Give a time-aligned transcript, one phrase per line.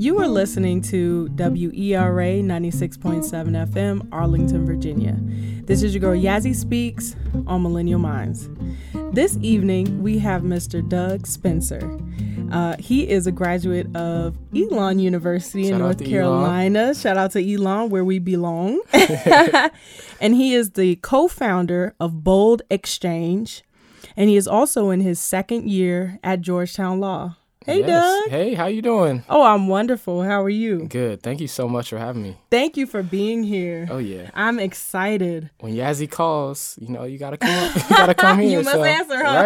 [0.00, 3.22] You are listening to WERA 96.7
[3.68, 5.16] FM, Arlington, Virginia.
[5.66, 8.48] This is your girl Yazzie Speaks on Millennial Minds.
[9.12, 10.86] This evening, we have Mr.
[10.88, 12.00] Doug Spencer.
[12.50, 16.94] Uh, he is a graduate of Elon University Shout in North Carolina.
[16.94, 18.80] Shout out to Elon, where we belong.
[18.92, 23.64] and he is the co founder of Bold Exchange.
[24.16, 27.36] And he is also in his second year at Georgetown Law.
[27.66, 27.88] Hey, Yes.
[28.24, 28.30] Doug.
[28.30, 29.22] Hey, how you doing?
[29.28, 30.22] Oh, I'm wonderful.
[30.22, 30.86] How are you?
[30.86, 31.22] Good.
[31.22, 32.38] Thank you so much for having me.
[32.50, 33.86] Thank you for being here.
[33.90, 34.30] Oh yeah.
[34.32, 35.50] I'm excited.
[35.60, 37.50] When Yazzie calls, you know you gotta come.
[37.50, 38.60] Up, you gotta come here.
[38.60, 39.42] You must so- answer, huh?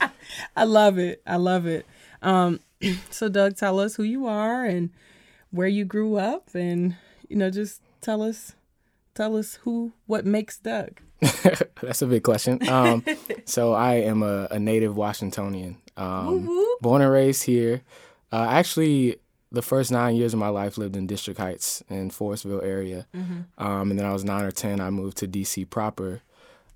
[0.00, 0.10] Right.
[0.56, 1.22] I love it.
[1.28, 1.86] I love it.
[2.22, 2.58] Um,
[3.10, 4.90] so Doug, tell us who you are and
[5.52, 6.96] where you grew up, and
[7.28, 8.54] you know, just tell us,
[9.14, 11.00] tell us who, what makes Doug.
[11.80, 12.68] That's a big question.
[12.68, 13.04] Um,
[13.44, 16.48] so I am a, a native Washingtonian, um,
[16.80, 17.82] born and raised here.
[18.32, 19.16] Uh, actually,
[19.52, 23.06] the first nine years of my life lived in District Heights in Forestville area,
[23.58, 24.80] um, and then I was nine or ten.
[24.80, 26.22] I moved to DC proper,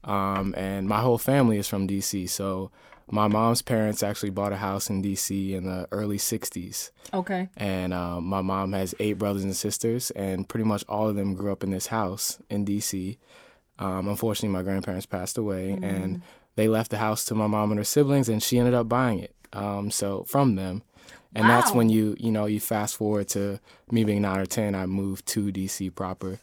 [0.05, 2.29] um, and my whole family is from DC.
[2.29, 2.71] So
[3.11, 6.91] my mom's parents actually bought a house in DC in the early '60s.
[7.15, 7.49] Okay.
[7.57, 11.35] and um, my mom has eight brothers and sisters, and pretty much all of them
[11.35, 13.17] grew up in this house in DC.
[13.81, 16.21] Um, unfortunately, my grandparents passed away, and
[16.59, 19.21] they left the house to my mom and her siblings, and she ended up buying
[19.21, 19.33] it.
[19.53, 20.83] Um, so from them,
[21.33, 23.61] and that's when you you know you fast forward to
[23.93, 26.41] me being nine or ten, I moved to DC proper,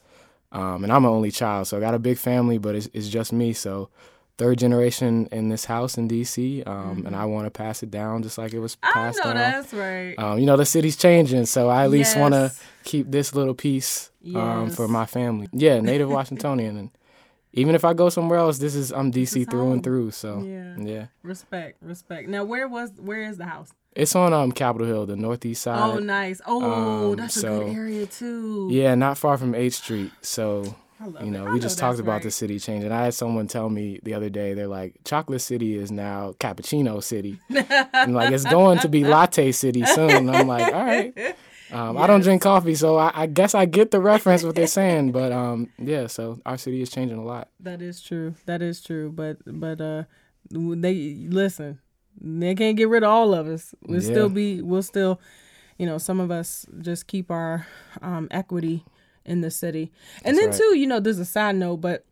[0.53, 3.09] um, and I'm an only child, so I got a big family, but it's, it's
[3.09, 3.51] just me.
[3.51, 3.89] So
[4.37, 8.23] third generation in this house in DC, um, and I want to pass it down
[8.23, 10.15] just like it was passed down that's right.
[10.17, 12.53] um, you know the city's changing, so I at least want to
[12.85, 15.49] keep this little piece um, for my family.
[15.51, 16.89] Yeah, native Washingtonian, and
[17.55, 20.11] even if I go somewhere else, this is I'm DC is through and through.
[20.11, 20.75] So Yeah.
[20.77, 22.29] yeah, Respect, respect.
[22.29, 23.71] Now, where was, where is the house?
[23.95, 25.79] it's on um Capitol Hill, the northeast side.
[25.79, 26.41] oh, nice.
[26.45, 28.67] Oh, um, that's a so- good area too.
[28.71, 30.11] Yeah, not far from 8th Street.
[30.21, 31.23] So you it.
[31.25, 32.23] know, I we just talked about right.
[32.23, 32.91] the city changing.
[32.91, 37.03] I had someone tell me the other day, they're like, Chocolate City is now Cappuccino
[37.03, 37.37] City.
[37.49, 40.09] and like, it's going to be Latte City soon.
[40.09, 41.13] And I'm like, all right.
[41.75, 44.67] Um, I don't drink coffee, so I, I guess I get the reference what they're
[44.81, 45.11] saying.
[45.11, 47.49] But um, yeah, so our city is changing a lot.
[47.59, 48.35] That is true.
[48.45, 49.11] That is true.
[49.11, 50.03] But but uh,
[50.49, 51.79] they listen.
[52.21, 53.75] They can't get rid of all of us.
[53.87, 54.09] We'll Yeah.
[54.11, 54.61] still be.
[54.61, 55.19] We'll still,
[55.77, 57.67] you know, some of us just keep our
[58.01, 58.85] um, equity
[59.25, 59.91] in the city.
[60.23, 60.57] And That's then right.
[60.73, 62.05] too, you know, there's a side note, but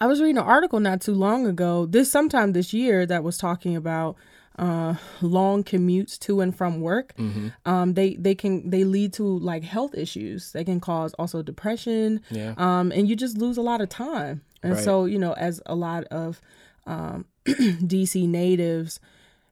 [0.00, 3.36] I was reading an article not too long ago, this sometime this year, that was
[3.36, 4.14] talking about
[4.58, 7.14] uh, long commutes to and from work.
[7.16, 7.48] Mm-hmm.
[7.64, 10.52] Um, they they can they lead to like health issues.
[10.52, 12.20] They can cause also depression.
[12.30, 12.54] Yeah.
[12.58, 14.42] Um, and you just lose a lot of time.
[14.62, 14.84] And Right.
[14.84, 16.40] so you know, as a lot of
[16.86, 19.00] um, DC natives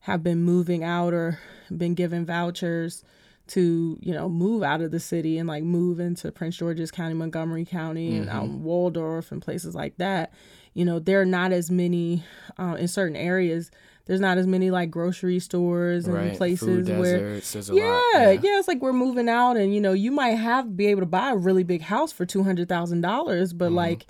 [0.00, 1.38] have been moving out or
[1.74, 3.04] been given vouchers
[3.48, 7.14] to you know move out of the city and like move into Prince George's County,
[7.14, 8.54] Montgomery County, and out Mm-hmm.
[8.56, 10.32] in Waldorf and places like that.
[10.74, 12.24] You know, there are not as many
[12.58, 13.70] uh, in certain areas.
[14.08, 16.36] There's not as many like grocery stores and Right.
[16.36, 17.70] places Food where deserts.
[17.70, 17.84] Yeah,
[18.16, 18.42] lot.
[18.42, 21.06] yeah, It's like we're moving out, and you know, you might have be able to
[21.06, 23.58] buy a really big house for two hundred thousand dollars, Mm-hmm.
[23.58, 24.06] but like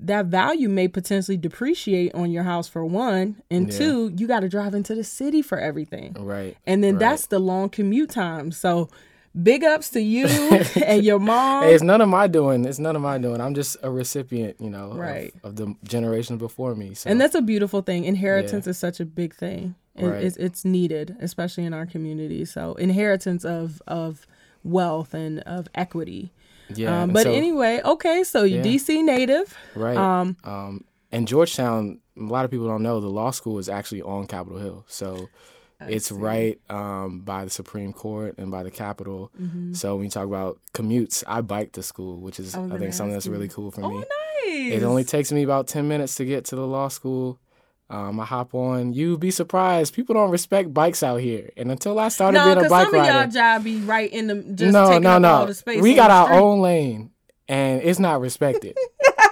[0.00, 3.78] that value may potentially depreciate on your house for one, and Yeah.
[3.78, 6.56] two, you got to drive into the city for everything, Right.
[6.66, 7.00] and then right.
[7.00, 8.50] that's the long commute time.
[8.50, 8.88] So,
[9.40, 10.26] big ups to you
[10.84, 11.64] and your mom.
[11.64, 12.64] Hey, it's none of my doing.
[12.64, 13.40] It's none of my doing.
[13.40, 15.34] I'm just a recipient, you know, of- Right.
[15.44, 16.94] of, the generations before me.
[16.94, 18.04] So and that's a beautiful thing.
[18.04, 19.74] Inheritance is such a big thing.
[19.96, 20.24] It- Right.
[20.24, 22.44] it's, it's needed, especially in our community.
[22.44, 24.26] So, inheritance of of
[24.64, 26.32] wealth and of equity.
[26.74, 27.02] yeah.
[27.02, 28.62] Um, but so- anyway, okay, so you Yeah.
[28.62, 29.54] DC native.
[29.74, 29.96] Right.
[29.96, 34.00] Um, Um, and Georgetown, a lot of people don't know the law school is actually
[34.02, 34.84] on Capitol Hill.
[34.88, 35.28] So
[35.88, 39.30] it's right um, by the Supreme Court and by the Capitol.
[39.72, 42.72] So when you talk about commutes, I bike to school, which is, Mm-hmm.
[42.72, 43.96] I think, something that's really cool for Oh, me.
[43.98, 44.72] nice.
[44.72, 47.38] It only takes me about 10 minutes to get to the law school.
[47.90, 48.92] Um, I hop on.
[48.94, 49.94] You'd be surprised.
[49.94, 51.50] People don't respect bikes out here.
[51.58, 54.10] And until I started no, being a bike some of y'all rider, job be right
[54.10, 55.28] in the just no, taking no, up no.
[55.32, 55.82] all the space.
[55.82, 56.38] We got our street.
[56.38, 57.10] own lane,
[57.48, 58.76] and it's not respected.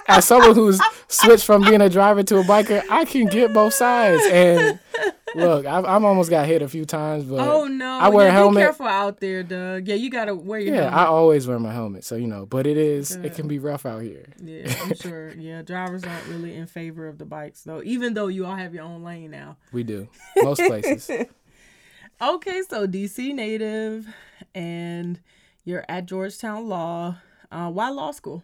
[0.07, 3.73] As someone who's switched from being a driver to a biker, I can get both
[3.73, 4.21] sides.
[4.29, 4.79] And
[5.35, 7.99] look, I've, I've almost got hit a few times, but Oh no!
[7.99, 8.61] I wear yeah, a helmet.
[8.61, 9.87] Be careful out there, Doug.
[9.87, 12.45] Yeah, you gotta wear your yeah, I always wear my helmet, so you know.
[12.45, 14.25] But it is, it can be rough out here.
[14.43, 15.31] yeah, I'm sure.
[15.31, 17.81] Yeah, drivers aren't really in favor of the bikes though.
[17.83, 19.57] Even though you all have your own lane now.
[19.71, 20.07] We do
[20.37, 21.09] most places.
[22.21, 24.07] Okay, so DC native,
[24.53, 25.19] and
[25.63, 27.15] you're at Georgetown Law.
[27.51, 28.43] Uh, why law school?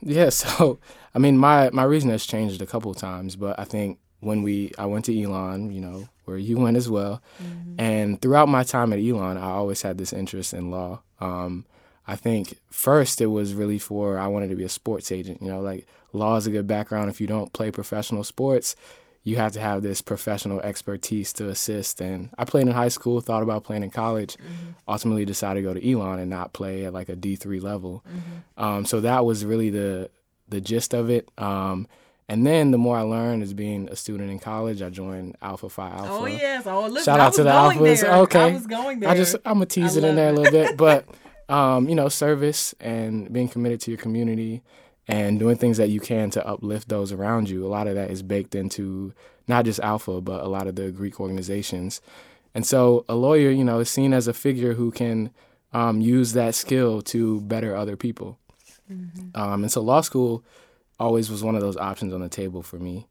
[0.00, 0.78] Yeah, so
[1.14, 4.42] I mean, my my reason has changed a couple of times, but I think when
[4.42, 7.22] we I went to Elon, you know, where you went as well.
[7.42, 7.80] Mm-hmm.
[7.80, 11.02] And throughout my time at Elon, I always had this interest in law.
[11.20, 11.64] Um,
[12.06, 15.40] I think first it was really for I wanted to be a sports agent.
[15.40, 17.10] You know, like law is a good background.
[17.10, 18.74] If you don't play professional sports,
[19.24, 22.00] you have to have this professional expertise to assist.
[22.00, 24.72] And I played in high school, thought about playing in college, mm-hmm.
[24.88, 28.04] ultimately decided to go to Elon and not play at like a D three level.
[28.08, 28.64] Mm-hmm.
[28.64, 30.10] Um, so that was really the
[30.48, 31.30] the gist of it.
[31.38, 31.86] Um,
[32.32, 35.68] and then the more I learned as being a student in college, I joined Alpha
[35.68, 36.10] Phi Alpha.
[36.10, 38.00] Oh yes, oh listen, shout out to the Alphas.
[38.00, 38.14] There.
[38.20, 39.10] Okay, I was going there.
[39.10, 41.04] I just I'm gonna tease it in there a little bit, but
[41.50, 44.62] um, you know, service and being committed to your community
[45.06, 47.66] and doing things that you can to uplift those around you.
[47.66, 49.12] A lot of that is baked into
[49.46, 52.00] not just Alpha, but a lot of the Greek organizations.
[52.54, 55.32] And so a lawyer, you know, is seen as a figure who can
[55.74, 58.38] um, use that skill to better other people.
[58.90, 59.38] Mm-hmm.
[59.38, 60.42] Um, and so law school
[61.02, 63.06] always was one of those options on the table for me.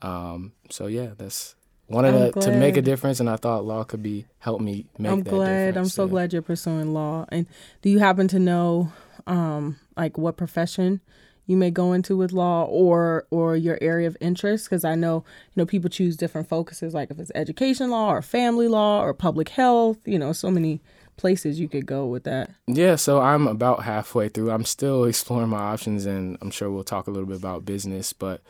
[0.00, 1.54] Um, so yeah, that's
[1.88, 5.12] wanted to, to, make a difference, and I thought law could be help me make.
[5.12, 5.76] I'm glad.
[5.76, 6.10] I'm so yeah.
[6.10, 7.26] glad you're pursuing law.
[7.30, 7.46] And
[7.82, 8.92] do you happen to know,
[9.26, 11.00] um, like what profession
[11.46, 14.66] you may go into with law, or or your area of interest?
[14.66, 15.24] Because I know
[15.54, 19.12] you know people choose different focuses, like if it's education law or family law or
[19.12, 19.98] public health.
[20.06, 20.80] You know, so many
[21.16, 22.50] places you could go with that.
[22.66, 24.50] Yeah, so I'm about halfway through.
[24.50, 28.12] I'm still exploring my options, and I'm sure we'll talk a little bit about business,
[28.12, 28.40] but.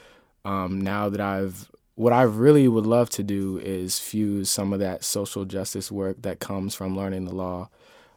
[0.44, 4.80] Um, now that I've what I really would love to do is fuse some of
[4.80, 7.68] that social justice work that comes from learning the law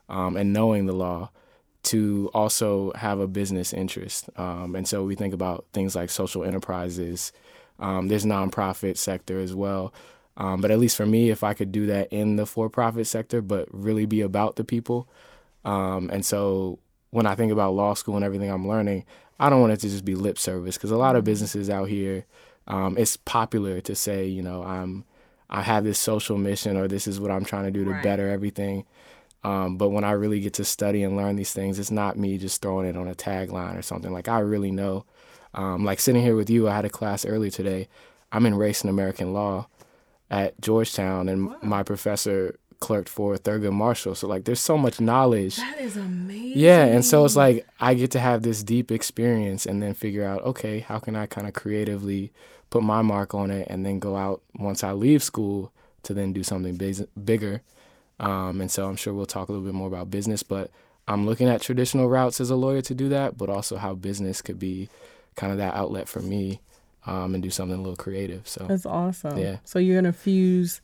[0.08, 1.30] um, and knowing the law
[1.84, 4.30] to also have a business interest.
[4.38, 7.32] Um, and so we think about things like social enterprises.
[7.80, 9.94] Um, there's nonprofit sector as well.
[10.38, 13.42] Um, but at least for me, if I could do that in the for-profit sector,
[13.42, 15.08] but really be about the people.
[15.64, 16.80] Um, and so
[17.12, 19.06] when I think about law school and everything I'm learning,
[19.40, 21.90] I don't want it to just be lip service because a lot of businesses out
[21.90, 22.26] here
[22.68, 25.06] um, it's popular to say, you know, I'm
[25.50, 28.04] I have this social mission or this is what I'm trying to do to right.
[28.04, 28.86] better everything.
[29.44, 32.40] Um, but when I really get to study and learn these things, it's not me
[32.40, 34.12] just throwing it on a tagline or something.
[34.12, 35.06] Like I really know.
[35.54, 37.88] Um, like sitting here with you, I had a class earlier today.
[38.32, 39.68] I'm in race and American law
[40.30, 41.58] at Georgetown, and wow.
[41.62, 44.16] my professor clerked for Thurgood Marshall.
[44.16, 45.58] So like there's so much knowledge.
[45.58, 46.54] That is amazing.
[46.56, 50.26] Yeah, and so it's like I get to have this deep experience and then figure
[50.26, 52.32] out, okay, how can I kind of creatively
[52.70, 55.72] put my mark on it and then go out once I leave school
[56.04, 57.62] to then do something big, bigger.
[58.20, 60.72] Um, and so I'm sure we'll talk a little bit more about business, but
[61.08, 64.42] I'm looking at traditional routes as a lawyer to do that, but also how business
[64.42, 64.90] could be
[65.36, 66.62] kind of that outlet for me
[67.06, 68.48] um, and do something a little creative.
[68.48, 69.38] So that's awesome.
[69.38, 69.58] Yeah.
[69.64, 70.82] So you're gonna fuse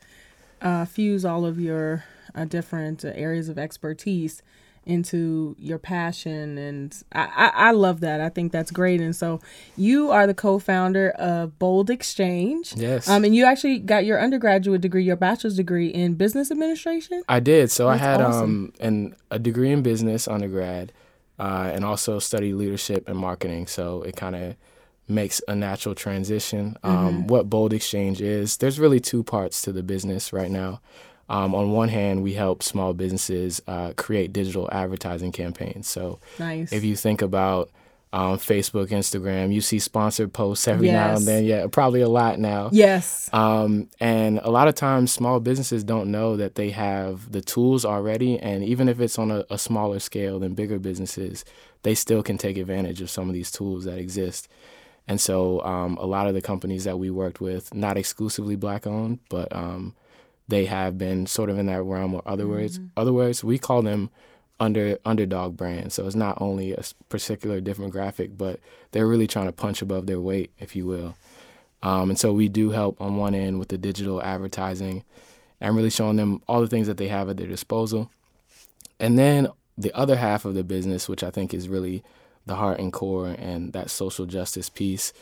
[0.61, 2.03] uh, fuse all of your
[2.35, 4.41] uh, different areas of expertise
[4.85, 9.39] into your passion and I, I, I, love that i think that's great and so
[9.77, 14.81] you are the co-founder of bold exchange yes um and you actually got your undergraduate
[14.81, 18.43] degree your bachelor's degree in business administration i did so that's i had awesome.
[18.43, 20.91] um an, a degree in business undergrad
[21.37, 24.55] uh, and also studied leadership and marketing so it kind of
[25.11, 27.27] makes a natural transition um, mm-hmm.
[27.27, 30.79] what bold exchange is there's really two parts to the business right now
[31.31, 35.87] um, on one hand, we help small businesses uh, create digital advertising campaigns.
[35.87, 36.73] So nice.
[36.73, 37.71] if you think about
[38.11, 40.93] um, Facebook, Instagram, you see sponsored posts every yes.
[40.93, 41.45] now and then.
[41.45, 42.67] Yeah, probably a lot now.
[42.73, 43.29] Yes.
[43.31, 47.85] Um, and a lot of times, small businesses don't know that they have the tools
[47.85, 48.37] already.
[48.37, 51.45] And even if it's on a, a smaller scale than bigger businesses,
[51.83, 54.49] they still can take advantage of some of these tools that exist.
[55.07, 58.87] And so, um, a lot of the companies that we worked with, not exclusively black
[58.87, 59.95] owned, but um,
[60.51, 62.87] they have been sort of in that realm or other words mm-hmm.
[62.97, 64.09] other words we call them
[64.59, 65.95] under underdog brands.
[65.95, 68.59] So it's not only a particular demographic but
[68.91, 71.15] they're really trying to punch above their weight if you will.
[71.81, 75.03] Um, and so we do help on one end with the digital advertising
[75.59, 78.11] and really showing them all the things that they have at their disposal.
[78.99, 82.03] And then the other half of the business which i think is really
[82.45, 85.13] the heart and core and that social justice piece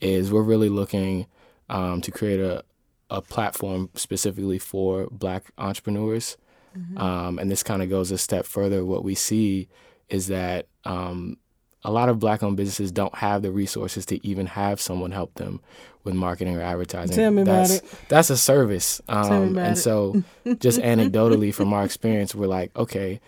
[0.00, 1.26] is we're really looking
[1.68, 2.64] um, to create a,
[3.10, 6.36] a platform specifically for black entrepreneurs.
[6.76, 6.98] Mm-hmm.
[6.98, 8.84] Um, and this kind of goes a step further.
[8.84, 9.68] What we see
[10.08, 11.36] is that um,
[11.84, 15.34] a lot of black owned businesses don't have the resources to even have someone help
[15.34, 15.60] them
[16.04, 17.16] with marketing or advertising.
[17.16, 17.98] Tell me that's, about it.
[18.08, 19.00] That's a service.
[19.08, 19.80] Um, and it.
[19.80, 20.22] so,
[20.58, 23.20] just anecdotally from our experience, we're like, okay,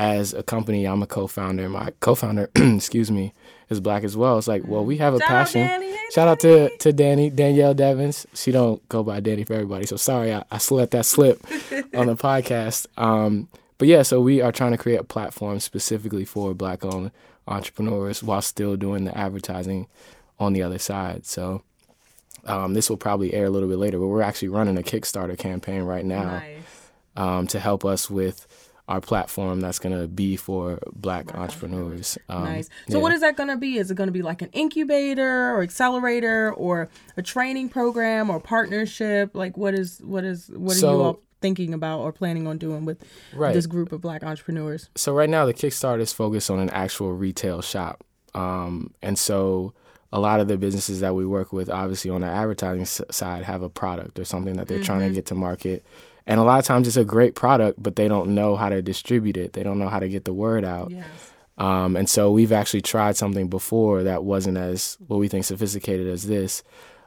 [0.00, 1.68] as a company, I'm a co founder.
[1.68, 3.34] My co founder, excuse me,
[3.68, 4.38] is black as well.
[4.38, 5.94] It's like, well, we have a Shout passion.
[6.10, 8.24] Shout out to, to Danny, Danielle Deavens.
[8.34, 9.84] She don't go by Danny for everybody.
[9.84, 11.38] So sorry, I, I let that slip
[11.94, 12.86] on the podcast.
[12.96, 17.10] Um, but yeah, so we are trying to create a platform specifically for black owned
[17.46, 19.86] entrepreneurs while still doing the advertising
[20.38, 21.26] on the other side.
[21.26, 21.62] So
[22.46, 25.36] Um, this will probably air a little bit later, but we're actually running a Kickstarter
[25.36, 26.62] campaign right now Nice.
[27.16, 28.46] um, to help us with
[28.90, 32.18] our platform that's going to be for Black, Black entrepreneurs.
[32.28, 32.68] Um, Nice.
[32.88, 33.02] So yeah.
[33.02, 33.78] what is that going to be?
[33.78, 38.40] Is it going to be like an incubator or accelerator or a training program or
[38.40, 39.30] partnership?
[39.34, 42.58] Like what is what is what are So- you all thinking about or planning on
[42.58, 43.02] doing with
[43.34, 43.54] Right.
[43.54, 44.90] this group of black entrepreneurs?
[44.94, 48.04] so right now the Kickstarter is focused on an actual retail shop,
[48.34, 49.72] um, and so
[50.12, 53.44] a lot of the businesses that we work with, obviously on the advertising s- side,
[53.44, 55.82] have a product or something that they're trying to get to market.
[56.26, 58.82] And a lot of times it's a great product, but they don't know how to
[58.82, 59.52] distribute it.
[59.52, 60.90] They don't know how to get the word out.
[60.90, 61.06] Yes.
[61.58, 66.06] Um, and so we've actually tried something before that wasn't as what we think sophisticated
[66.08, 66.62] as this.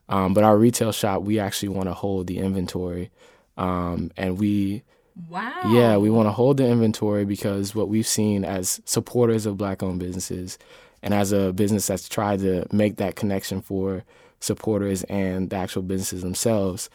[0.10, 3.10] Um, but our retail shop, we actually want to hold the inventory.
[3.58, 4.84] Um, and we,
[5.30, 5.52] Wow.
[5.72, 9.82] yeah, we want to hold the inventory because what we've seen as supporters of black
[9.84, 10.58] owned businesses
[11.02, 14.04] and as a business that's tried to make that connection for
[14.40, 16.90] supporters and the actual businesses themselves,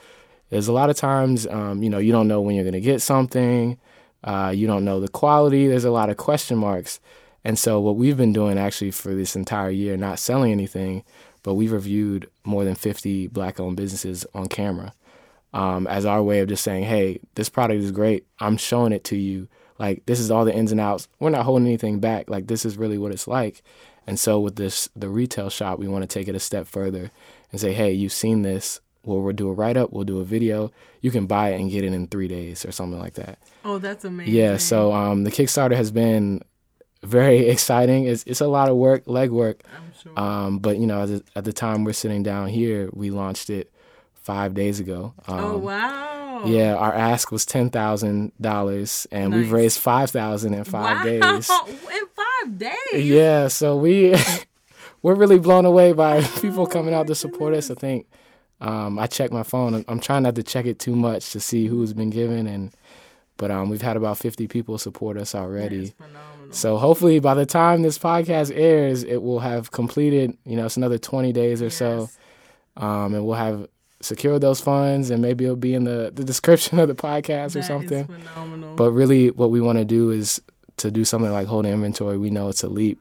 [0.50, 2.80] there's a lot of times, um, you know, you don't know when you're going to
[2.80, 3.78] get something.
[4.24, 5.68] Uh, you don't know the quality.
[5.68, 7.00] There's a lot of question marks.
[7.44, 11.04] And so, what we've been doing actually for this entire year, not selling anything,
[11.42, 14.92] but we've reviewed more than 50 black owned businesses on camera
[15.52, 18.26] um, as our way of just saying, hey, this product is great.
[18.40, 19.48] I'm showing it to you.
[19.78, 21.08] Like, this is all the ins and outs.
[21.20, 22.28] We're not holding anything back.
[22.28, 23.62] Like, this is really what it's like.
[24.06, 27.10] And so, with this, the retail shop, we want to take it a step further
[27.52, 28.80] and say, hey, you've seen this.
[29.08, 30.70] Well, we'll do a write up, we'll do a video.
[31.00, 33.38] You can buy it and get it in three days or something like that.
[33.64, 34.34] Oh, that's amazing.
[34.34, 36.42] Yeah, so um, the Kickstarter has been
[37.02, 38.04] very exciting.
[38.04, 39.60] It's, it's a lot of work, legwork.
[39.74, 40.20] I'm sure.
[40.20, 43.50] Um, but, you know, at the, at the time we're sitting down here, we launched
[43.50, 43.72] it
[44.28, 45.14] five days ago.
[45.26, 46.42] Um, oh wow.
[46.44, 51.04] Yeah, our ask was ten thousand dollars, and we've raised five thousand in five wow.
[51.04, 51.50] days.
[51.66, 53.06] In five days.
[53.06, 54.14] Yeah, so we
[55.02, 57.70] we're really blown away by people coming out to support us.
[57.70, 58.06] I think
[58.60, 59.84] um, I checked my phone.
[59.88, 62.72] I'm- trying not to check it too much to see who's been giving, and
[63.36, 65.94] but um, we've had about fifty people support us already.
[66.50, 70.36] So hopefully by the time this podcast airs, it will have completed.
[70.44, 72.08] You know, it's another twenty days or so,
[72.76, 73.68] um, and we'll have
[74.00, 77.56] secured those funds, and maybe it'll be in the, the description of the podcast That
[77.56, 78.08] or something.
[78.76, 80.40] But really, what we want to do is
[80.78, 82.16] to do something like holding inventory.
[82.18, 83.00] We know it's a leap,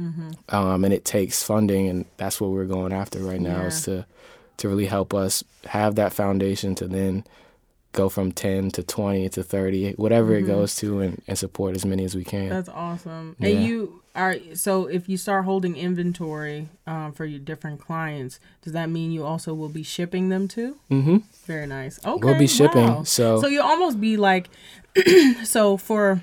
[0.00, 0.54] Mm-hmm.
[0.54, 4.04] um, and it takes funding, and that's what we're going after right now is to
[4.58, 7.24] to really help us have that foundation to then
[7.92, 10.38] go from 10 to 20 to 30 whatever Mhm.
[10.40, 13.36] it goes to and, and support as many as we can That's awesome.
[13.38, 13.48] Yeah.
[13.48, 18.74] And you are so if you start holding inventory um, for your different clients, does
[18.74, 20.76] that mean you also will be shipping them too?
[20.90, 21.18] mm-hmm.
[21.46, 21.98] Very nice.
[22.04, 22.22] Okay.
[22.26, 23.02] we'll be shipping wow.
[23.04, 24.50] so, So you'll almost be like,
[25.44, 26.20] so for,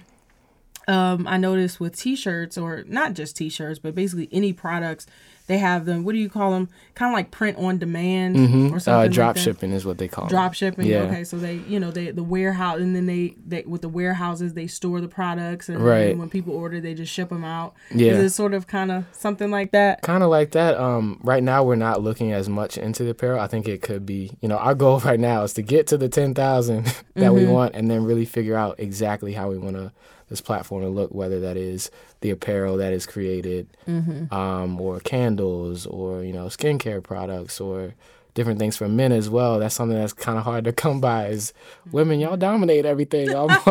[0.87, 5.05] um, I noticed with t-shirts or not just t-shirts, but basically any products,
[5.47, 6.03] they have them.
[6.05, 6.69] What do you call them?
[6.95, 8.71] Kind of like print on demand mhm.
[8.71, 9.11] or uh, something.
[9.11, 10.29] drop like shipping is what they call it.
[10.29, 10.85] Drop shipping.
[10.87, 10.99] Yeah.
[11.01, 14.53] Okay, so they, you know, they the warehouse, and then they, they with the warehouses
[14.53, 16.07] they store the products, and Right.
[16.09, 17.73] then when people order, they just ship them out.
[17.93, 20.01] yeah Is it sort of kind of something like that?
[20.01, 23.39] kind of like that um right now we're not looking as much into the apparel
[23.39, 25.97] i think it could be you know our goal right now is to get to
[25.97, 26.83] the 10000
[27.15, 27.51] that we Mhm.
[27.51, 29.91] want and then really figure out exactly how we want to
[30.29, 34.33] this platform and look whether that is the apparel that is created Mm-hmm.
[34.33, 37.93] um or candles or you know skincare products or
[38.33, 39.59] different things for men as well.
[39.59, 41.53] That's something that's kind of hard to come by is
[41.91, 43.29] women y'all dominate everything.
[43.35, 43.67] Almost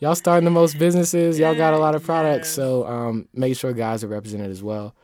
[0.00, 1.38] y'all starting the most businesses.
[1.38, 2.48] Y'all got a lot of products.
[2.48, 2.54] Yes.
[2.56, 4.94] so um make sure guys are represented as well.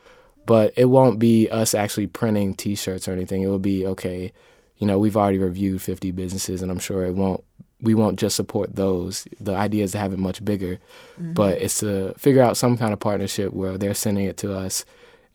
[0.47, 3.43] But it won't be us actually printing t-shirts or anything.
[3.43, 4.33] It will be okay
[4.79, 7.43] you know we've already reviewed 50 businesses and i'm sure it won't
[7.81, 9.27] we won't just support those.
[9.41, 10.79] The idea is to have it much bigger.
[11.19, 14.85] But it's to figure out some kind of partnership where they're sending it to us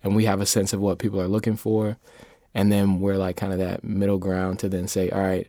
[0.04, 1.98] and we have a sense of what people are looking for.
[2.54, 5.48] And then we're like kind of that middle ground to then say all right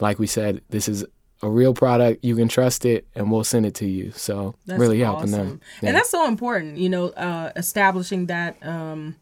[0.00, 1.04] like we said this is
[1.42, 2.24] a real product.
[2.24, 4.10] You can trust it and we'll send it to you.
[4.12, 5.60] So That's really helping them.
[5.82, 5.88] Yeah.
[5.88, 9.16] And that's so important, you know, uh, establishing that um,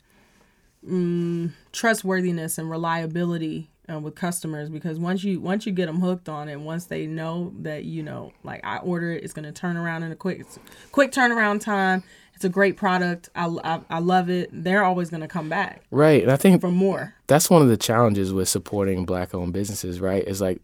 [0.88, 6.28] mm, trustworthiness and reliability uh, with customers because once you once you get them hooked
[6.28, 9.76] on it, once they know that you know, like I order it, it's to turn
[9.76, 10.44] around in a quick
[10.92, 12.02] quick turnaround time.
[12.34, 13.28] It's a great product.
[13.36, 14.50] I, I, I love it.
[14.52, 17.14] They're always to come back right and i think for more.
[17.26, 20.60] that's one of the challenges with supporting black owned businesses right is like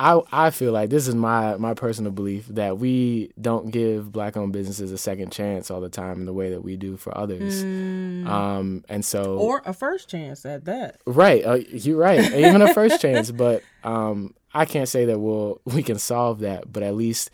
[0.00, 4.36] I, I feel like this is my, my personal belief that we don't give black
[4.36, 7.16] owned businesses a second chance all the time in the way that we do for
[7.18, 7.62] others.
[7.62, 9.40] Um, and so Mm.
[9.40, 11.00] Or a first chance at that.
[11.06, 12.32] Right, uh, you're right.
[12.34, 16.72] Even a first chance, but um, I can't say that we'll we can solve that.
[16.72, 17.30] But at least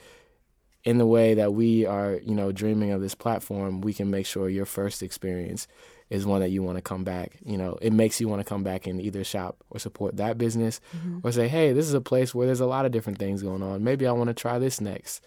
[0.84, 4.26] in the way that we are, you know, dreaming of this platform, we can make
[4.26, 5.66] sure your first experience
[6.14, 7.36] is one that you want to come back.
[7.44, 10.38] You know, it makes you want to come back and either shop or support that
[10.38, 11.18] business Mm-hmm.
[11.26, 13.62] or say, hey, this is a place where there's a lot of different things going
[13.62, 13.82] on.
[13.84, 15.22] Maybe I want to try this next.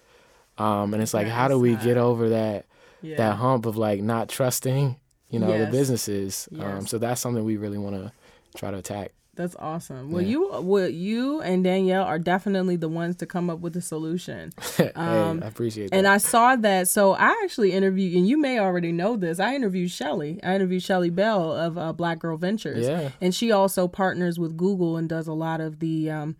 [0.57, 2.65] Um, and it's like, how do we get over that
[3.01, 3.17] Yeah.
[3.17, 4.95] that hump of like not trusting,
[5.29, 5.65] you know, Yes.
[5.65, 6.49] the businesses?
[6.59, 8.11] Um, so that's something we really want to
[8.55, 9.11] try to attack.
[9.37, 10.11] That's awesome.
[10.11, 10.27] Well, Yeah.
[10.29, 14.51] you, well, you and Danielle are definitely the ones to come up with the solution.
[14.77, 15.95] hey, Um, I appreciate that.
[15.95, 16.87] And I saw that.
[16.89, 19.39] So I actually interviewed, and you may already know this.
[19.39, 20.39] I interviewed Shelly.
[20.43, 22.85] I interviewed Shelly Bell of uh, Black Girl Ventures.
[22.85, 23.11] Yeah.
[23.21, 26.35] And she also partners with Google and does a lot of the um,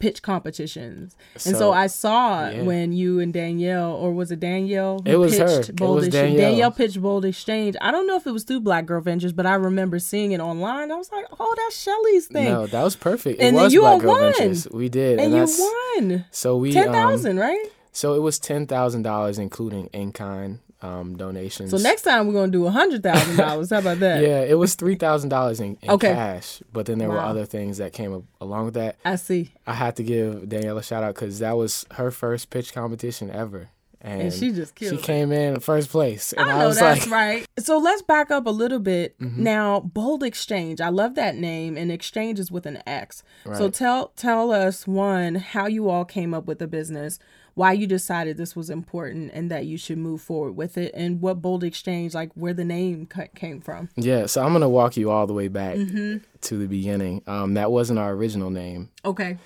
[0.00, 1.14] pitch competitions.
[1.46, 2.62] and so I saw yeah.
[2.62, 5.00] when you and Danielle, or was it Danielle?
[5.04, 5.58] who It was her.
[5.58, 6.50] pitched It was Danielle.
[6.50, 7.76] Danielle pitched Bold Exchange.
[7.80, 10.40] I don't know if it was through Black Girl Ventures, but I remember seeing it
[10.40, 10.90] online.
[10.90, 12.46] I was like, oh, that's Shelly's thing.
[12.46, 13.40] no, that was perfect.
[13.40, 14.32] It And then was you Black Girl won.
[14.32, 14.66] Ventures.
[14.72, 17.66] We did, and you that's won so we ten thousand, um, right?
[17.92, 21.70] So it was ten thousand dollars, including in kind um, donations.
[21.70, 23.70] So next time we're gonna do a hundred thousand dollars.
[23.70, 24.22] How about that?
[24.22, 26.12] yeah, it was three thousand dollars in, in Okay.
[26.12, 28.96] cash, but then there were other things that came up along with that.
[29.04, 29.52] I see.
[29.66, 33.30] I had to give Danielle a shout out because that was her first pitch competition
[33.30, 33.68] ever,
[34.00, 35.02] and, And she just she it.
[35.02, 37.46] came in first place, and I I, know was that's like, right.
[37.58, 39.18] So let's back up a little bit.
[39.20, 39.42] Mm-hmm.
[39.42, 40.80] Now, Bold Exchange.
[40.80, 43.22] I love that name, and exchange is with an X.
[43.44, 43.58] Right.
[43.58, 47.18] So tell tell us one how you all came up with the business,
[47.54, 51.20] why you decided this was important, and that you should move forward with it, and
[51.20, 53.88] what Bold Exchange, like where the name came from.
[53.96, 54.26] yeah.
[54.26, 56.18] So I'm gonna walk you all the way back Mm-hmm.
[56.42, 57.22] to the beginning.
[57.26, 58.90] Um, that wasn't our original name.
[59.04, 59.38] Okay.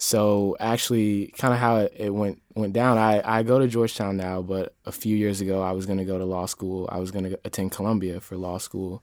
[0.00, 4.16] so actually kind of how it, it went went down I, I go to georgetown
[4.16, 6.98] now but a few years ago i was going to go to law school i
[6.98, 9.02] was going to attend columbia for law school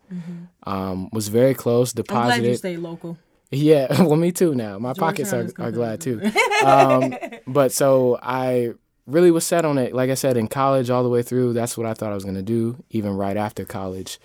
[0.64, 2.16] um, was very close Mm-hmm.
[2.16, 3.18] I'm glad you deposited stayed local.
[3.52, 4.78] Yeah well me too now.
[4.80, 6.22] My pockets are, are glad too.
[6.66, 7.14] Um,
[7.46, 8.74] but so i
[9.06, 11.54] really was set on it like i said in college all the way through.
[11.54, 14.20] That's what i thought i was going to do even right after college.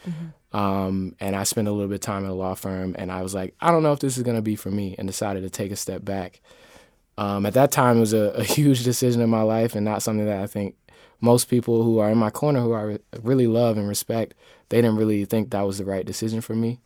[0.52, 3.22] Um, and i spent a little bit of time at a law firm and i
[3.22, 5.42] was like i don't know if this is going to be for me and decided
[5.42, 6.40] to take a step back.
[7.18, 10.02] Um, at that time it was a, a huge decision in my life and not
[10.02, 10.76] something that i think
[11.20, 14.34] most people who are in my corner who i re- really love and respect
[14.70, 16.80] they didn't really think that was the right decision for me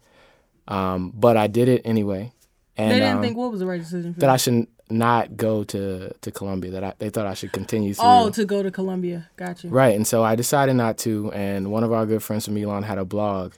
[0.68, 2.32] um, but i did it anyway
[2.76, 4.30] and they didn't um, think what was the right decision for that.
[4.30, 6.72] I should not go to to Columbia.
[6.72, 8.04] That I, they thought I should continue through.
[8.06, 9.28] Oh, to go to Columbia.
[9.36, 9.68] gotcha.
[9.68, 11.30] right, and so I decided not to.
[11.32, 13.54] And one of our good friends from Elon had a blog,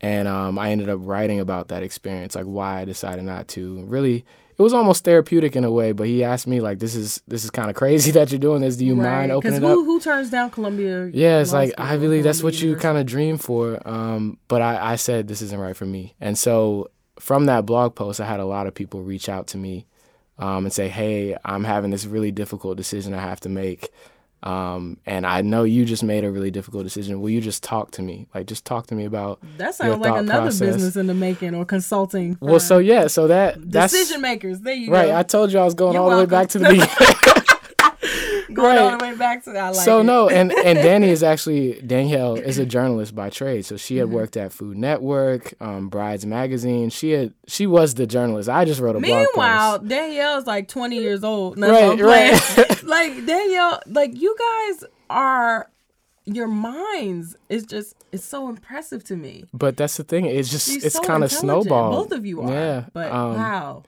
[0.00, 3.84] and um, I ended up writing about that experience, like why I decided not to.
[3.84, 4.24] Really,
[4.58, 5.92] it was almost therapeutic in a way.
[5.92, 8.60] But he asked me like, "This is this is kind of crazy that you're doing
[8.60, 8.76] this.
[8.76, 11.10] Do you mind opening it up?" who, who turns down Columbia?
[11.12, 12.24] Yeah, it's like or League.
[12.24, 13.80] That's what you kind of dream for.
[13.88, 17.94] Um, but I, I said this isn't right for me, and so from that blog
[17.94, 19.86] post, I had a lot of people reach out to me
[20.38, 23.90] um, and say, "Hey, I'm having this really difficult decision I have to make,
[24.42, 27.20] um, and I know you just made a really difficult decision.
[27.20, 28.26] Will you just talk to me?
[28.34, 31.54] Like, just talk to me about That sounds like another process." business in the making
[31.54, 32.36] or consulting.
[32.40, 34.60] Well, so yeah, so that decision makers.
[34.60, 35.08] There you right.
[35.08, 35.16] go.
[35.16, 36.88] I told you I was going You're all the way back to the beginning.
[38.56, 38.98] Going all right.
[38.98, 40.04] the way back to I like so it.
[40.04, 43.64] no, and and Danny is actually Danielle is a journalist by trade.
[43.64, 44.14] So she had Mm-hmm.
[44.16, 46.90] worked at Food Network, um, Brides Magazine.
[46.90, 48.48] She had she was the journalist.
[48.48, 49.02] I just wrote a blog
[49.34, 49.78] Meanwhile.
[49.80, 51.56] Danielle's like 20 years old.
[51.58, 52.82] No, Right, I'm right.
[52.84, 55.68] like Danielle, like you guys are
[56.24, 59.44] your minds is just it's so impressive to me.
[59.52, 60.26] But that's the thing.
[60.26, 62.08] It's just She's it's so kind of snowballed.
[62.10, 62.52] Both of you are.
[62.52, 62.84] Yeah.
[62.92, 63.82] But um, wow.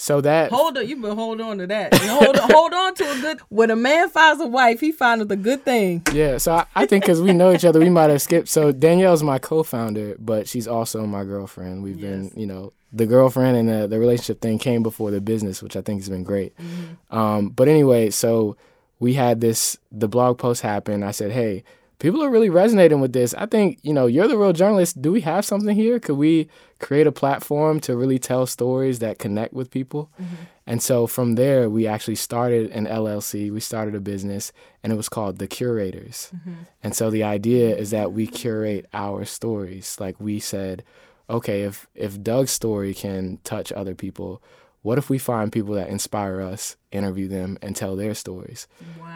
[0.00, 1.92] So that Hold on, you better hold on to that.
[1.94, 3.40] Hold on, hold on to a good.
[3.50, 6.00] When a man finds a wife, he finds the good thing.
[6.14, 6.38] yeah.
[6.38, 8.48] So I, I think because we know each other, we might have skipped.
[8.48, 11.82] So Danielle's my co-founder, but she's also my girlfriend.
[11.82, 12.10] We've Yes.
[12.30, 15.76] been, you know, the girlfriend and the, the relationship thing came before the business, which
[15.76, 16.56] I think has been great.
[16.56, 17.14] Mm-hmm.
[17.16, 18.56] Um, but anyway, so
[19.00, 19.76] we had this.
[19.92, 21.04] The blog post happened.
[21.04, 21.62] I said, hey.
[21.98, 23.34] People are really resonating with this.
[23.34, 25.02] I think, you know, you're the real journalist.
[25.02, 26.00] Do we have something here?
[26.00, 26.48] Could we
[26.80, 30.10] create a platform to really tell stories that connect with people?
[30.20, 30.34] Mm-hmm.
[30.66, 33.50] And so from there, we actually started an LLC.
[33.50, 36.30] We started a business, and it was called The Curators.
[36.34, 36.54] Mm-hmm.
[36.82, 39.96] And so the idea is that we curate our stories.
[40.00, 40.84] Like we said,
[41.28, 44.42] okay, if if Doug's story can touch other people,
[44.82, 48.66] what if we find people that inspire us, interview them, and tell their stories?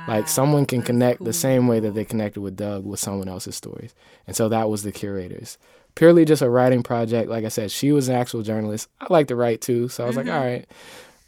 [0.07, 3.57] Like someone can connect the same way that they connected with Doug with someone else's
[3.57, 3.95] stories.
[4.27, 5.57] And so that was the curators.
[5.95, 7.29] Purely just a writing project.
[7.29, 8.89] Like I said, she was an actual journalist.
[9.01, 9.89] I like to write too.
[9.89, 10.67] So I was like, all right.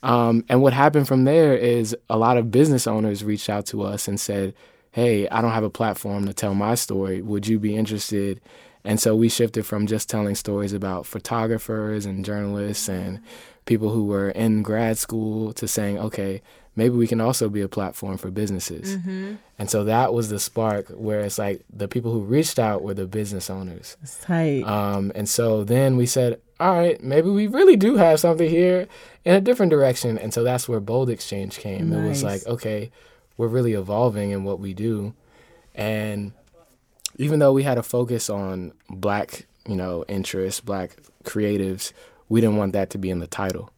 [0.03, 3.83] Um, and what happened from there is a lot of business owners reached out to
[3.83, 4.55] us and said,
[4.93, 7.23] hey, I don't have a platform to tell my story.
[7.23, 8.41] Would you be interested?
[8.85, 13.21] And so we shifted from just telling stories about photographers and journalists and
[13.65, 16.41] people who were in grad school to saying, okay,
[16.77, 18.97] maybe we can also be a platform for businesses.
[18.97, 19.35] Mm-hmm.
[19.59, 22.95] And so that was the spark where it's like the people who reached out were
[22.95, 23.97] the business owners.
[24.03, 24.63] It's tight.
[24.65, 28.87] Um, and so then we said, all right, maybe we really do have something here
[29.25, 30.19] in a different direction.
[30.19, 31.93] And so that's where Bold Exchange came.
[31.93, 32.91] It was like, okay,
[33.37, 35.15] we're really evolving in what we do.
[35.75, 36.33] And
[37.17, 41.93] even though we had a focus on black, you know, interests, black creatives,
[42.29, 43.71] we didn't want that to be in the title.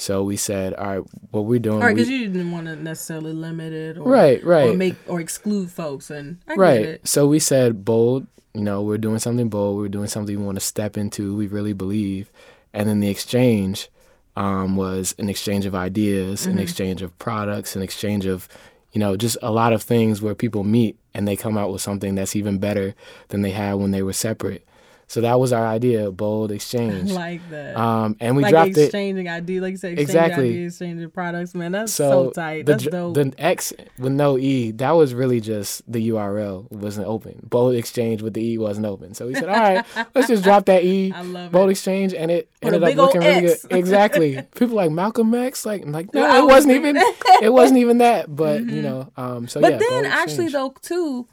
[0.00, 2.76] So we said, all right, what we're doing, All right, because you didn't want to
[2.76, 7.08] necessarily limit it, or, right, right, or make or exclude folks, and I right.
[7.08, 8.26] So we said bold.
[8.54, 9.76] You know, we're doing something bold.
[9.78, 11.36] We're doing something we want to step into.
[11.36, 12.32] We really believe,
[12.72, 13.88] and then the exchange
[14.36, 16.50] um, was an exchange of ideas, Mm-hmm.
[16.52, 18.48] an exchange of products, an exchange of
[18.92, 21.82] you know just a lot of things where people meet and they come out with
[21.82, 22.94] something that's even better
[23.28, 24.66] than they had when they were separate.
[25.10, 27.10] So that was our idea, bold exchange.
[27.10, 27.76] I like that.
[27.76, 28.78] Um, and we like dropped it.
[28.84, 30.48] exchanging ideas, like you said, exchanging Exactly.
[30.50, 31.52] ideas, exchanging products.
[31.52, 32.64] Man, that's so, So tight.
[32.64, 33.14] the, That's dope.
[33.14, 37.40] the X with no E, that was really just the URL wasn't open.
[37.42, 39.14] Bold Exchange with the E wasn't open.
[39.14, 41.12] So we said, all right, let's just drop that E.
[41.12, 41.72] I love Bold it.
[41.72, 43.62] Exchange, and it With ended up looking really X.
[43.66, 43.76] good.
[43.78, 44.40] Exactly.
[44.54, 46.96] People like Malcolm X, like like no, it was wasn't even
[47.42, 48.32] it wasn't even that.
[48.34, 48.76] But Mm-hmm.
[48.76, 49.78] you know, um, so But yeah.
[49.90, 51.26] then actually though too,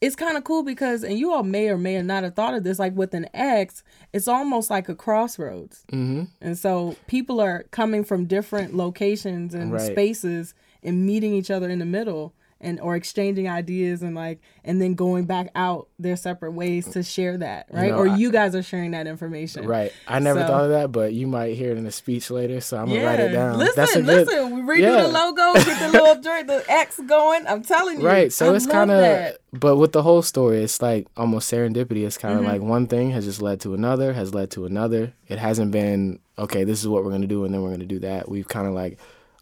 [0.00, 2.62] it's kind of cool because and you all may or may not have thought of
[2.64, 3.82] this like with an X,
[4.12, 5.84] it's almost like a crossroads.
[5.92, 6.24] Mm-hmm.
[6.40, 9.90] And so people are coming from different locations and Right.
[9.90, 14.82] spaces and meeting each other in the middle and or exchanging ideas and like and
[14.82, 17.90] then going back out their separate ways to share that, right?
[17.92, 19.64] know, or I- you guys are sharing that information.
[19.66, 19.92] Right.
[20.08, 22.60] I never So- thought of that, but you might hear it in a speech later,
[22.60, 23.58] so I'm gonna Yeah, write it down.
[23.58, 24.54] listen, That's a good, listen.
[24.56, 25.02] We redo Yeah.
[25.02, 27.46] the logo, get the little joint, the X going.
[27.46, 28.32] I'm telling you, Right.
[28.32, 32.04] So I it's kind of, but with the whole story, it's like almost serendipity.
[32.04, 32.50] It's kind of Mm-hmm.
[32.50, 35.12] like one thing has just led to another, has led to another.
[35.28, 38.00] It hasn't been, okay, this is what we're to do, and then we're to do
[38.00, 38.28] that.
[38.28, 38.98] We've kind of like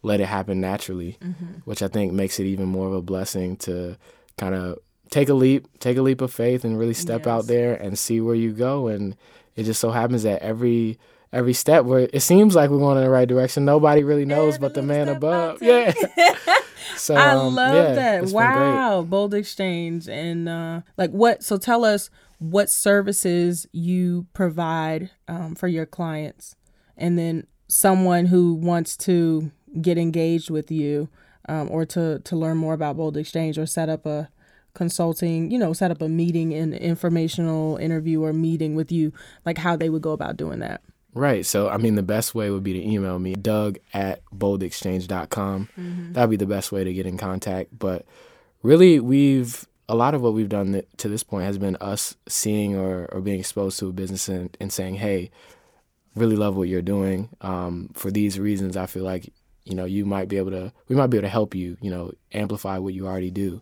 [0.06, 1.60] let it happen naturally, Mm-hmm.
[1.64, 3.96] which I think makes it even more of a blessing to
[4.38, 4.78] kind of
[5.10, 7.28] take a leap, take a leap of faith, and really step Yes.
[7.28, 8.88] out there and see where you go.
[8.88, 9.16] And
[9.56, 10.98] it just so happens that every,
[11.32, 14.54] Every step where it seems like we're going in the right direction, nobody really knows
[14.54, 15.60] Every but the man above.
[15.60, 15.92] Yeah.
[16.96, 18.22] so I um, love yeah, that.
[18.22, 18.56] it's been great.
[18.56, 21.42] Wow, bold exchange and uh, like what?
[21.42, 26.54] So tell us what services you provide um, for your clients,
[26.96, 31.08] and then someone who wants to get engaged with you
[31.48, 34.28] um, or to to learn more about bold exchange or set up a
[34.74, 39.12] consulting, you know, set up a meeting, an informational interview or meeting with you,
[39.44, 40.82] like how they would go about doing that.
[41.14, 41.46] Right.
[41.46, 45.70] So, I mean, the best way would be to email me, doug at boldxchange.com.
[45.78, 46.12] Mm-hmm.
[46.12, 47.76] That'd be the best way to get in contact.
[47.76, 48.04] But
[48.62, 52.76] really, we've, a lot of what we've done to this point has been us seeing
[52.76, 55.30] or, or being exposed to a business and, and saying, hey,
[56.14, 57.30] really love what you're doing.
[57.40, 59.32] Um, for these reasons, I feel like,
[59.66, 61.90] you know, you might be able to, we might be able to help you, you
[61.90, 63.60] know, amplify what you already do.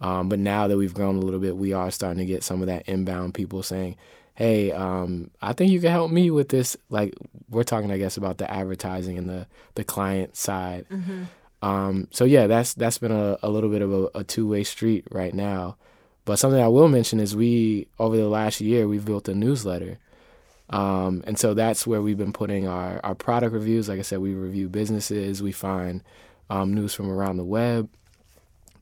[0.00, 2.60] Um, but now that we've grown a little bit, we are starting to get some
[2.60, 3.96] of that inbound people saying,
[4.34, 7.14] "Hey, um, I think you can help me with this." Like
[7.48, 10.86] we're talking, I guess, about the advertising and the the client side.
[11.62, 14.64] Um, so yeah, that's that's been a, a little bit of a, a two way
[14.64, 15.76] street right now.
[16.26, 19.98] But something I will mention is we over the last year we've built a newsletter.
[20.70, 23.88] Um, and so that's where we've been putting our, our product reviews.
[23.88, 26.02] Like I said, we review businesses, we find
[26.50, 27.88] um, news from around the web.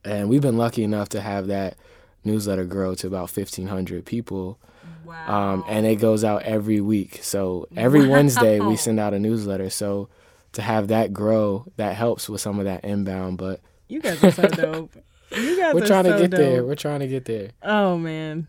[0.05, 1.77] And we've been lucky enough to have that
[2.25, 4.59] newsletter grow to about 1,500 people.
[5.05, 5.53] Wow.
[5.53, 7.21] Um, and it goes out every week.
[7.23, 9.71] So every Wednesday we send out a newsletter.
[9.71, 10.09] So
[10.53, 13.39] to have that grow, that helps with some of that inbound.
[13.39, 14.97] But you guys are so dope.
[15.31, 16.65] You guys we're trying so to get there.
[16.65, 17.51] We're trying to get there.
[17.63, 18.47] Oh man,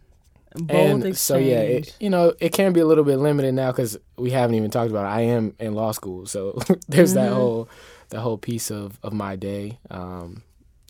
[0.55, 3.71] bold and so yeah, it, you know, it can be a little bit limited now
[3.71, 5.09] because we haven't even talked about it.
[5.09, 7.33] I am in law school, so there's that Mhm.
[7.35, 7.69] whole
[8.09, 10.43] that whole piece of of my day, um,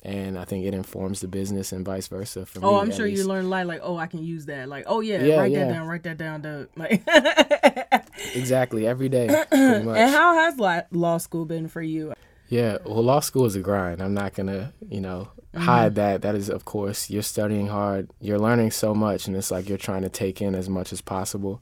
[0.04, 2.45] and I think it informs the business and vice versa.
[2.45, 3.65] For oh, me, I'm sure you learn a lot.
[3.67, 5.65] like oh I can use that like oh yeah, Yeah, write yeah.
[5.65, 7.02] that down write that down Doug like.
[8.36, 9.52] exactly every day, much.
[9.52, 12.13] and how has law, law school been for you?
[12.49, 14.02] Yeah, well, law school is a grind.
[14.02, 15.42] I'm not gonna, you know, Mm-hmm.
[15.55, 16.21] Hide that.
[16.21, 18.09] That is, of course, you're studying hard.
[18.19, 21.01] You're learning so much, and it's like you're trying to take in as much as
[21.01, 21.61] possible.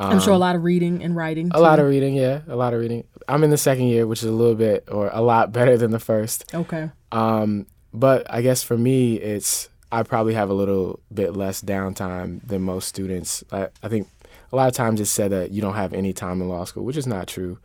[0.00, 1.50] I'm sure a Um, lot of reading and writing.
[1.52, 3.04] A lot of reading, yeah, a lot of reading.
[3.26, 5.90] I'm in the second year, which is a little bit or a lot better than
[5.90, 6.44] the first.
[6.54, 6.90] okay.
[7.10, 12.46] Um, but I guess for me, it's I probably have a little bit less downtime
[12.46, 13.42] than most students.
[13.50, 14.06] I, I think
[14.52, 16.84] a lot of times it's said that you don't have any time in law school,
[16.84, 17.58] which is not true.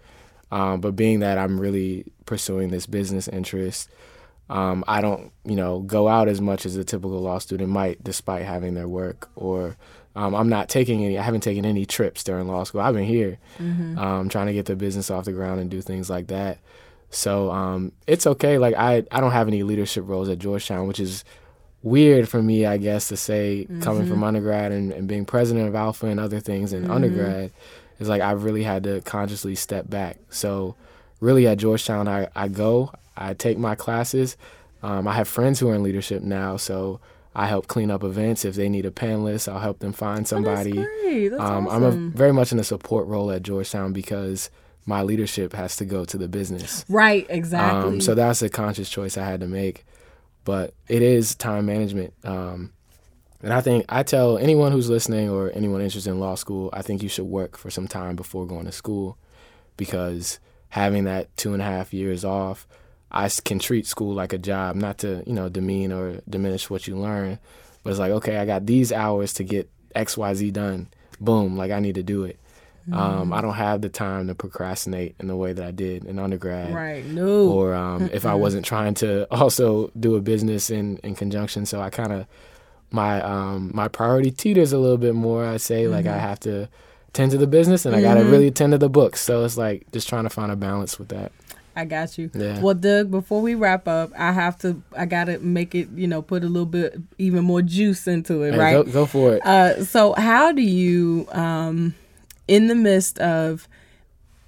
[0.51, 3.89] Um, but being that I'm really pursuing this business interest,
[4.49, 8.03] um, I don't, you know, go out as much as a typical law student might,
[8.03, 9.75] despite having their work or
[10.15, 11.17] Um, I'm not taking any.
[11.17, 12.81] I haven't taken any trips during law school.
[12.81, 13.97] I've been here, Mm-hmm.
[13.97, 16.59] um, trying to get the business off the ground and do things like that.
[17.09, 18.59] So um, it's okay.
[18.59, 21.23] Like I, I don't have any leadership roles at Georgetown, which is
[21.81, 25.73] weird for me, I guess, to say coming from undergrad and, and being president of
[25.75, 27.51] Alpha and other things in undergrad.
[27.99, 30.17] Is like I've really had to consciously step back.
[30.29, 30.75] So
[31.21, 34.37] really at Georgetown, I, I go, I take my classes.
[34.81, 36.99] Um, I have friends who are in leadership now, so
[37.35, 38.43] I help clean up events.
[38.45, 40.71] If they need a panelist, I'll help them find somebody.
[40.77, 41.29] Oh, that's great.
[41.29, 41.83] That's Um, awesome.
[41.83, 44.49] I'm a, very much in a support role at Georgetown because
[44.85, 46.83] my leadership has to go to the business.
[46.89, 47.93] right, exactly.
[47.93, 49.85] Um, so that's a conscious choice I had to make.
[50.45, 52.13] But it is time management.
[52.25, 52.73] Um,
[53.41, 56.81] and I think I tell anyone who's listening or anyone interested in law school, I
[56.81, 59.17] think you should work for some time before going to school
[59.77, 62.67] because having that two and a half years off,
[63.13, 66.87] I can treat school like a job, not to, you know, demean or diminish what
[66.87, 67.39] you learn.
[67.83, 70.87] But it's like, okay, I got these hours to get XYZ done.
[71.19, 72.39] Boom, like I need to do it.
[72.91, 76.19] Um, I don't have the time to procrastinate in the way that I did in
[76.19, 77.05] undergrad right.
[77.05, 77.47] No.
[77.47, 81.65] or um, if I wasn't trying to also do a business in, in conjunction.
[81.65, 82.27] So I kind of
[82.91, 85.45] my um, my priority teeters a little bit more.
[85.45, 86.67] I say like I have to
[87.13, 89.21] tend to the business and I got to really tend to the books.
[89.21, 91.31] So it's like just trying to find a balance with that.
[91.75, 92.29] I got you.
[92.33, 92.59] Yeah.
[92.61, 96.07] Well, Doug, before we wrap up, I have to, I got to make it, you
[96.07, 98.85] know, put a little bit even more juice into it, Hey, right?
[98.85, 99.45] Go, go for it.
[99.45, 101.95] Uh, so how do you, um,
[102.47, 103.67] in the midst of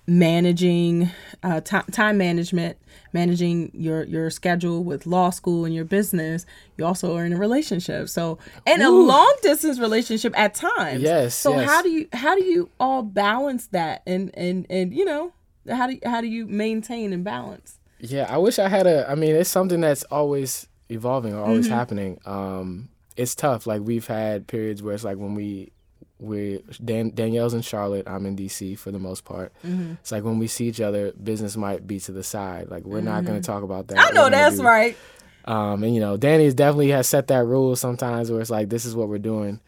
[0.08, 1.10] managing
[1.44, 2.78] uh, ti time management,
[3.14, 6.46] managing your your schedule with law school and your business,
[6.78, 8.10] you also are in a relationship.
[8.10, 11.02] So and a long distance relationship at times.
[11.02, 11.70] Yes, So yes.
[11.70, 15.32] how do you how do you all balance that and and and you know
[15.69, 17.80] how do you, how do you maintain and balance?
[17.99, 19.10] Yeah, I wish I had a.
[19.10, 22.19] I mean, it's something that's always evolving or always happening.
[22.25, 23.65] Um, it's tough.
[23.65, 25.71] Like we've had periods where it's like when we
[26.19, 29.51] we Dan, Danielle's in Charlotte, I'm in DC for the most part.
[29.63, 32.69] It's like when we see each other, business might be to the side.
[32.69, 33.97] Like we're not going to talk about that.
[33.97, 34.97] I know that's do- right.
[35.45, 38.86] Um, and you know, Danny definitely has set that rule sometimes where it's like this
[38.86, 39.60] is what we're doing.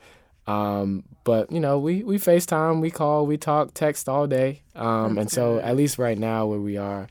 [0.47, 4.62] Um, but you know, we we FaceTime, we call, we talk, text all day.
[4.75, 7.07] Um, and so at least right now where we are,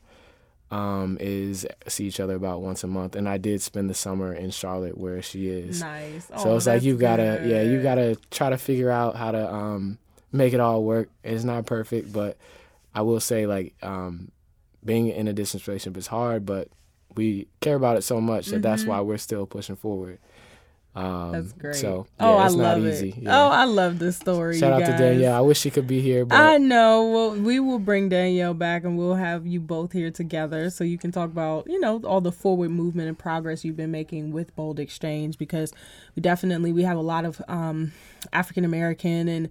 [0.71, 3.15] um, is see each other about once a month.
[3.15, 5.81] And I did spend the summer in Charlotte where she is.
[5.81, 6.25] Nice.
[6.25, 9.53] So Oh, it's like you gotta, yeah, you gotta try to figure out how to
[9.53, 9.99] um,
[10.31, 11.09] make it all work.
[11.23, 12.37] It's not perfect, but
[12.95, 14.31] I will say like um,
[14.83, 16.69] being in a distance relationship is hard, but
[17.15, 20.17] we care about it so much that that's why we're still pushing forward.
[20.97, 21.31] Um.
[21.31, 21.75] That's great.
[21.75, 23.17] So oh, I love it.
[23.17, 23.39] Yeah.
[23.39, 24.57] Oh, I love this story.
[24.57, 24.97] Shout you out to.
[24.97, 25.35] Danielle.
[25.35, 27.05] I wish she could be here, but I know.
[27.05, 30.97] Well, we will bring Danielle back and we'll have you both here together so you
[30.97, 34.55] can talk about, you know, all the forward movement and progress you've been making with
[34.55, 35.71] Bold Exchange because
[36.15, 37.91] we definitely we have a lot of um,
[38.33, 39.49] African American and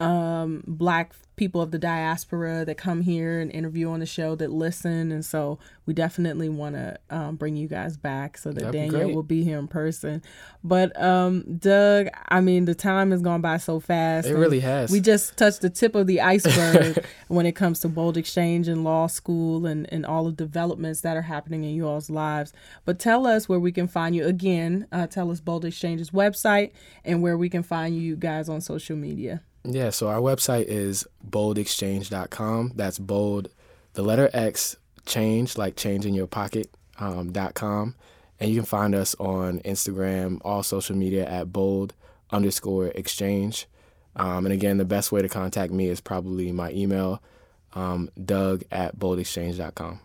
[0.00, 4.52] um, black people of the diaspora that come here and interview on the show that
[4.52, 8.72] listen and so we definitely want to um, bring you guys back so that That'd
[8.72, 9.14] be Danielle great.
[9.14, 10.22] will be here in person.
[10.62, 14.28] But um, Doug, I mean the time has gone by so fast.
[14.28, 14.90] it really has.
[14.90, 18.84] we just touched the tip of the iceberg when it comes to Bold Exchange and
[18.84, 22.52] law school and, and all the developments that are happening in you all's lives.
[22.84, 24.24] But tell us where we can find you.
[24.24, 26.70] Again, uh, tell us Bold Exchange's website
[27.04, 29.42] and where we can find you guys on social media.
[29.64, 32.72] Yeah, so our website is boldxchange.com.
[32.74, 33.48] That's bold,
[33.94, 37.94] the letter X, change, like change in your pocket, um, dot com.
[38.40, 41.94] And you can find us on Instagram, all social media at bold
[42.30, 43.66] underscore exchange.
[44.16, 47.22] Um, and again, the best way to contact me is probably my email,
[47.74, 50.00] um, doug at boldxchange.com.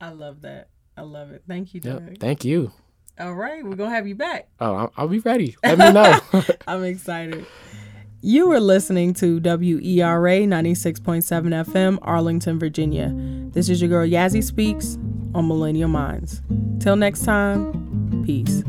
[0.00, 0.68] I love that.
[0.96, 1.42] I love it.
[1.48, 2.08] Thank you, Doug.
[2.08, 2.18] Yep.
[2.18, 2.72] Thank you.
[3.18, 4.48] All right, we're going to have you back.
[4.60, 5.54] Oh, I'll, I'll be ready.
[5.62, 6.18] Let me know.
[6.66, 7.46] I'm excited.
[8.24, 13.10] You are listening to WERA 96.7 FM, Arlington, Virginia.
[13.50, 14.96] This is your girl Yazzie Speaks
[15.34, 16.40] on Millennial Minds.
[16.78, 18.62] Till next time, peace.